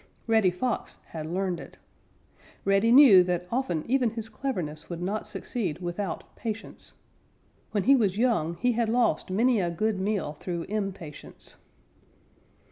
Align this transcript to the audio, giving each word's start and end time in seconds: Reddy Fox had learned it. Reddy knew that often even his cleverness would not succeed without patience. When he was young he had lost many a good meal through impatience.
Reddy 0.25 0.49
Fox 0.49 0.97
had 1.09 1.27
learned 1.27 1.59
it. 1.59 1.77
Reddy 2.65 2.91
knew 2.91 3.21
that 3.21 3.45
often 3.51 3.85
even 3.87 4.09
his 4.09 4.29
cleverness 4.29 4.89
would 4.89 4.99
not 4.99 5.27
succeed 5.27 5.77
without 5.77 6.23
patience. 6.35 6.93
When 7.69 7.83
he 7.83 7.95
was 7.95 8.17
young 8.17 8.55
he 8.57 8.71
had 8.71 8.89
lost 8.89 9.29
many 9.29 9.59
a 9.59 9.69
good 9.69 9.99
meal 9.99 10.37
through 10.39 10.63
impatience. 10.63 11.57